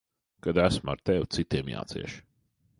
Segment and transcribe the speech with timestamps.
[0.45, 2.19] Kad esmu ar tevi, citiem jācieš.